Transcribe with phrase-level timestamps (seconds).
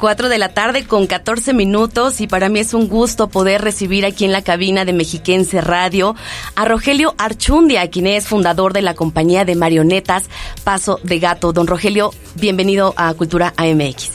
[0.00, 4.06] 4 de la tarde con 14 minutos y para mí es un gusto poder recibir
[4.06, 6.16] aquí en la cabina de Mexiquense Radio
[6.56, 10.24] a Rogelio Archundia, quien es fundador de la compañía de marionetas
[10.64, 11.52] Paso de Gato.
[11.52, 14.12] Don Rogelio, bienvenido a Cultura AMX.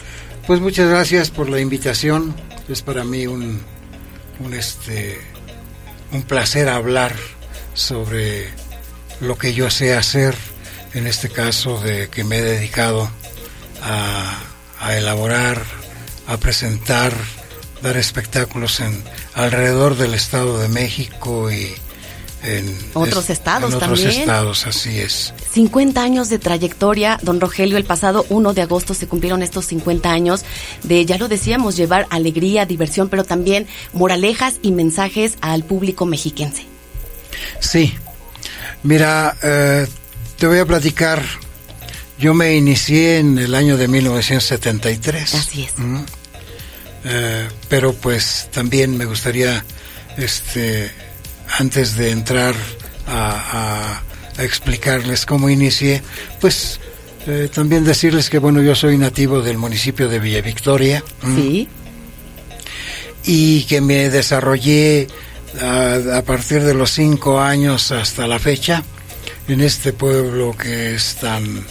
[0.47, 2.35] Pues muchas gracias por la invitación.
[2.67, 3.61] Es para mí un,
[4.39, 5.19] un, este,
[6.11, 7.15] un placer hablar
[7.75, 8.49] sobre
[9.21, 10.35] lo que yo sé hacer,
[10.95, 13.07] en este caso de que me he dedicado
[13.83, 14.39] a
[14.85, 15.63] a elaborar,
[16.27, 17.13] a presentar,
[17.81, 19.03] dar espectáculos en
[19.33, 21.73] alrededor del Estado de México y
[22.43, 25.33] en otros estados en otros estados, así es.
[25.51, 27.77] 50 años de trayectoria, don Rogelio.
[27.77, 30.45] El pasado 1 de agosto se cumplieron estos 50 años
[30.83, 36.65] de, ya lo decíamos, llevar alegría, diversión, pero también moralejas y mensajes al público mexiquense.
[37.59, 37.93] Sí.
[38.83, 39.87] Mira, eh,
[40.37, 41.23] te voy a platicar
[42.17, 45.35] yo me inicié en el año de 1973.
[45.35, 45.73] Así es.
[47.03, 49.63] Eh, pero pues también me gustaría,
[50.17, 50.91] este,
[51.59, 52.55] antes de entrar
[53.07, 54.01] a,
[54.37, 56.01] explicarles cómo inicié,
[56.41, 56.79] pues
[57.25, 61.03] eh, también decirles que bueno, yo soy nativo del municipio de Villa Victoria.
[61.35, 61.67] Sí.
[63.23, 65.07] Y que me desarrollé
[65.61, 68.83] a, a partir de los cinco años hasta la fecha
[69.47, 71.65] en este pueblo que es tan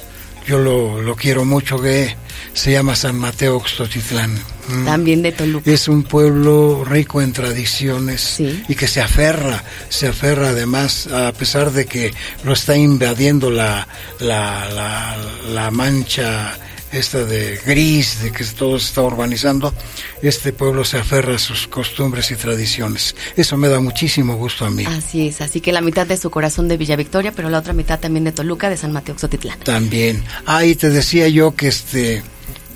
[0.47, 2.17] yo lo, lo quiero mucho, que
[2.53, 4.35] se llama San Mateo Oxtotitlán.
[4.69, 4.85] Mm.
[4.85, 5.71] También de Toluca.
[5.71, 11.73] Es un pueblo rico en tradiciones y que se aferra, se aferra además, a pesar
[11.73, 12.13] de que
[12.45, 13.87] lo está invadiendo la,
[14.21, 15.17] la, la,
[15.53, 16.59] la mancha
[16.95, 19.75] esta de gris, de que todo se está urbanizando,
[20.23, 23.15] este pueblo se aferra a sus costumbres y tradiciones.
[23.37, 24.85] Eso me da muchísimo gusto a mí.
[24.87, 27.73] Así es, así que la mitad de su corazón de Villa Victoria, pero la otra
[27.73, 29.61] mitad también de Toluca, de San Mateo Xotitlán.
[29.61, 30.25] También.
[30.47, 32.23] Ah, y te decía yo que este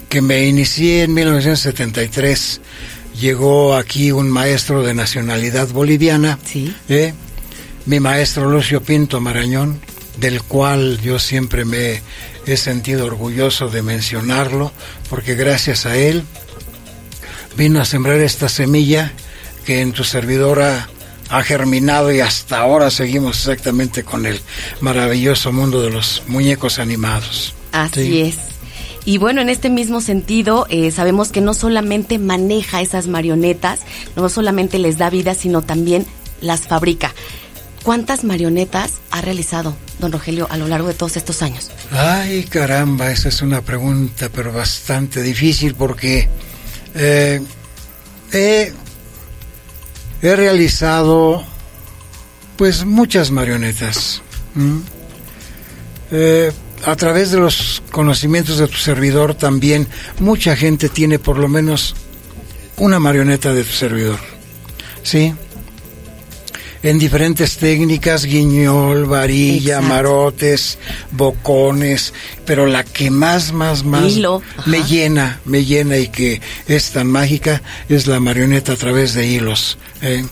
[0.08, 2.60] que me inicié en 1973.
[3.20, 6.38] Llegó aquí un maestro de nacionalidad boliviana.
[6.44, 6.74] Sí.
[6.88, 7.12] ¿eh?
[7.86, 9.80] Mi maestro Lucio Pinto Marañón,
[10.20, 12.02] del cual yo siempre me
[12.46, 14.72] he sentido orgulloso de mencionarlo,
[15.10, 16.24] porque gracias a él
[17.56, 19.12] vino a sembrar esta semilla
[19.64, 20.88] que en tu servidora
[21.30, 24.40] ha germinado y hasta ahora seguimos exactamente con el
[24.80, 27.54] maravilloso mundo de los muñecos animados.
[27.72, 28.36] Así es.
[29.04, 33.80] Y bueno, en este mismo sentido, eh, sabemos que no solamente maneja esas marionetas,
[34.16, 36.06] no solamente les da vida, sino también
[36.40, 37.14] las fabrica.
[37.88, 41.70] ¿Cuántas marionetas ha realizado don Rogelio a lo largo de todos estos años?
[41.90, 46.28] Ay, caramba, esa es una pregunta, pero bastante difícil porque
[46.94, 47.40] eh,
[48.30, 48.74] he,
[50.20, 51.42] realizado
[52.58, 54.20] pues muchas marionetas.
[56.10, 56.52] Eh,
[56.84, 59.88] a través de los conocimientos de tu servidor también
[60.20, 61.96] mucha gente tiene por lo menos
[62.76, 64.18] una marioneta de tu servidor.
[65.02, 65.32] ¿Sí?
[66.82, 70.78] En diferentes técnicas, guiñol, varilla, marotes,
[71.10, 72.12] bocones,
[72.44, 74.16] pero la que más, más, más
[74.66, 79.26] me llena, me llena y que es tan mágica es la marioneta a través de
[79.26, 80.24] hilos, ¿eh?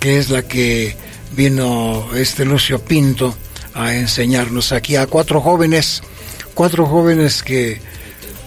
[0.00, 0.96] que es la que
[1.34, 3.34] vino este Lucio Pinto
[3.74, 6.02] a enseñarnos aquí a cuatro jóvenes,
[6.54, 7.80] cuatro jóvenes que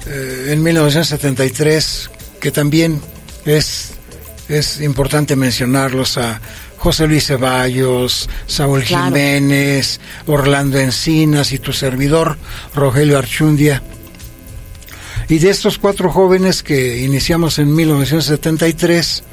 [0.05, 3.01] eh, en 1973, que también
[3.45, 3.91] es,
[4.49, 6.41] es importante mencionarlos a
[6.77, 12.37] José Luis Ceballos, Saúl Jiménez, Orlando Encinas y tu servidor,
[12.73, 13.81] Rogelio Archundia.
[15.27, 19.23] Y de estos cuatro jóvenes que iniciamos en 1973,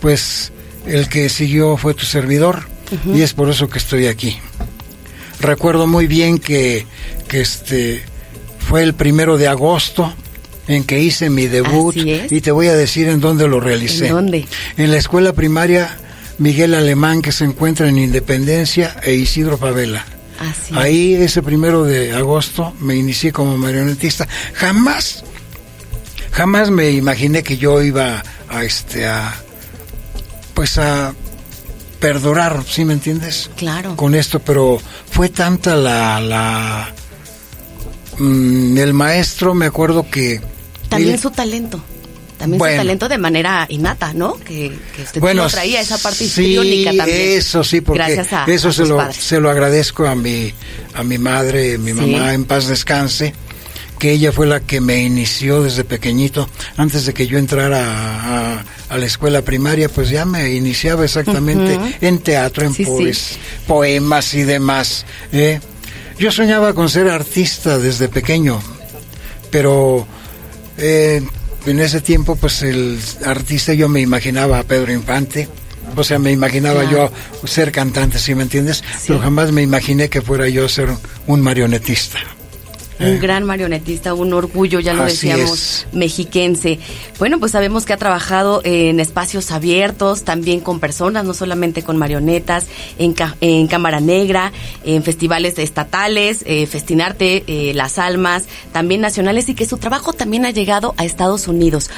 [0.00, 0.52] pues
[0.86, 2.68] el que siguió fue tu servidor
[3.12, 4.38] y es por eso que estoy aquí.
[5.40, 6.86] Recuerdo muy bien que,
[7.28, 8.04] que este
[8.58, 10.14] fue el primero de agosto
[10.70, 14.06] en que hice mi debut y te voy a decir en dónde lo realicé.
[14.06, 14.46] ¿En dónde?
[14.76, 15.96] En la escuela primaria
[16.38, 20.06] Miguel Alemán que se encuentra en Independencia e Isidro Favela.
[20.72, 24.28] Ahí ese primero de agosto me inicié como marionetista.
[24.54, 25.24] Jamás,
[26.30, 29.34] jamás me imaginé que yo iba a este a
[30.54, 31.14] pues a
[31.98, 33.50] perdurar, ¿sí me entiendes?
[33.56, 33.96] Claro.
[33.96, 34.80] Con esto, pero
[35.10, 36.94] fue tanta la la
[38.18, 40.40] mm, el maestro, me acuerdo que
[40.90, 41.82] también su talento
[42.40, 44.38] también su talento de manera innata, ¿no?
[44.38, 46.54] Que, que usted bueno, traía esa parte sí,
[46.86, 47.06] también.
[47.38, 50.52] Eso sí, porque Gracias a, eso se, lo, se lo agradezco a mi,
[50.94, 53.34] a mi madre, mi mamá, en paz descanse,
[53.98, 56.48] que ella fue la que me inició desde pequeñito,
[56.78, 62.18] antes de que yo entrara a, la escuela primaria, pues ya me iniciaba exactamente en
[62.20, 62.74] teatro, en
[63.66, 65.04] poemas y demás.
[65.30, 65.60] ¿eh?
[66.18, 68.62] Yo soñaba con ser artista desde pequeño,
[69.50, 70.06] pero...
[70.80, 71.22] Eh,
[71.66, 75.48] en ese tiempo, pues el artista yo me imaginaba a Pedro Infante.
[75.96, 77.10] O sea, me imaginaba Claro.
[77.42, 78.78] yo ser cantante, ¿sí me entiendes?
[78.78, 79.04] Sí.
[79.08, 80.88] Pero jamás me imaginé que fuera yo ser
[81.26, 82.18] un marionetista.
[83.00, 85.86] Un gran marionetista, un orgullo, ya lo Así decíamos, es.
[85.92, 86.78] mexiquense.
[87.18, 91.96] Bueno, pues sabemos que ha trabajado en espacios abiertos, también con personas, no solamente con
[91.96, 92.66] marionetas,
[92.98, 94.52] en, ca- en Cámara Negra,
[94.84, 100.44] en festivales estatales, eh, Festinarte, eh, Las Almas, también nacionales, y que su trabajo también
[100.44, 101.90] ha llegado a Estados Unidos.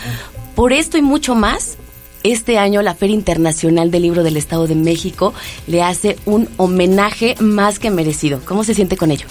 [0.55, 1.76] Por esto y mucho más,
[2.22, 5.34] este año la Feria Internacional del Libro del Estado de México
[5.66, 8.40] le hace un homenaje más que merecido.
[8.44, 9.26] ¿Cómo se siente con ello?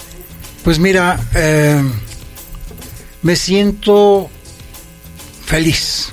[0.64, 1.82] Pues mira, eh,
[3.22, 4.30] me siento
[5.44, 6.12] feliz.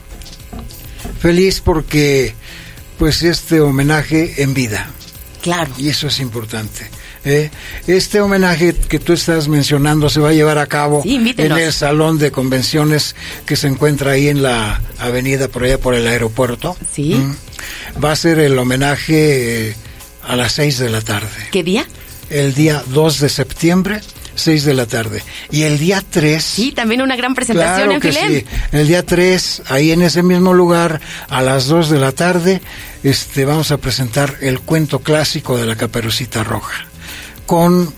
[1.20, 2.34] Feliz porque
[2.98, 4.90] pues este homenaje en vida.
[5.42, 5.72] Claro.
[5.78, 6.90] Y eso es importante.
[7.26, 7.50] ¿eh?
[7.88, 11.74] Este homenaje que tú estás mencionando se va a llevar a cabo Sí, en el
[11.74, 13.16] salón de convenciones
[13.46, 16.76] que se encuentra ahí en la avenida por allá por el aeropuerto.
[16.92, 17.16] Sí.
[17.16, 18.04] Mm.
[18.04, 19.76] Va a ser el homenaje eh,
[20.24, 21.30] a las seis de la tarde.
[21.52, 21.86] ¿Qué día?
[22.30, 24.02] El día 2 de septiembre,
[24.40, 25.24] 6 de la tarde.
[25.52, 26.44] Y el día 3...
[26.44, 28.34] Sí, también una gran presentación Claro en que Filem.
[28.40, 28.46] sí.
[28.72, 31.00] El día 3, ahí en ese mismo lugar,
[31.30, 32.62] a las 2 de la tarde,
[33.04, 36.86] este, vamos a presentar el cuento clásico de la Caperucita Roja,
[37.46, 37.94] con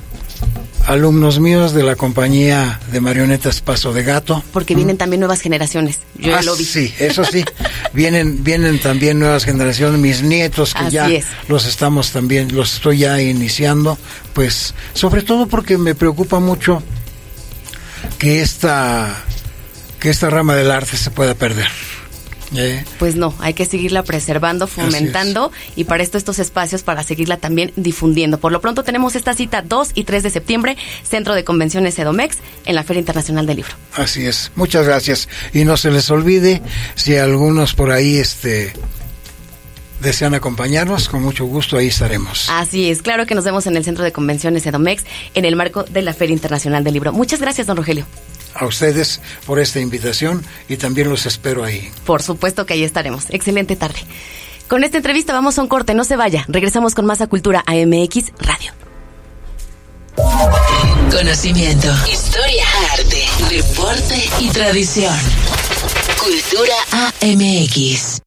[0.87, 4.43] alumnos míos de la compañía de marionetas Paso de Gato.
[4.51, 5.99] Porque vienen también nuevas generaciones.
[6.17, 6.65] Yo ya Ah, lo vi.
[6.65, 7.45] Sí, eso sí.
[7.93, 11.25] vienen, vienen también nuevas generaciones, mis nietos que Así ya es.
[11.47, 13.97] los estamos también, los estoy ya iniciando,
[14.33, 16.81] pues, sobre todo porque me preocupa mucho
[18.17, 19.23] que esta,
[19.99, 21.67] que esta rama del arte se pueda perder.
[22.55, 22.83] ¿Eh?
[22.99, 27.71] Pues no, hay que seguirla preservando, fomentando y para esto estos espacios para seguirla también
[27.75, 28.39] difundiendo.
[28.39, 32.37] Por lo pronto tenemos esta cita 2 y 3 de septiembre, Centro de Convenciones Edomex,
[32.65, 33.73] en la Feria Internacional del Libro.
[33.95, 34.51] Así es.
[34.55, 35.29] Muchas gracias.
[35.53, 36.61] Y no se les olvide,
[36.95, 38.73] si algunos por ahí, este,
[40.01, 42.49] desean acompañarnos, con mucho gusto ahí estaremos.
[42.49, 45.83] Así es, claro que nos vemos en el Centro de Convenciones Edomex en el marco
[45.83, 47.13] de la Feria Internacional del Libro.
[47.13, 48.05] Muchas gracias, don Rogelio.
[48.53, 51.89] A ustedes por esta invitación y también los espero ahí.
[52.05, 53.25] Por supuesto que ahí estaremos.
[53.29, 53.99] Excelente tarde.
[54.67, 56.45] Con esta entrevista vamos a un corte, no se vaya.
[56.47, 58.71] Regresamos con más a Cultura AMX Radio.
[61.11, 65.15] Conocimiento, historia, arte, deporte y tradición.
[66.19, 66.75] Cultura
[67.21, 68.21] AMX.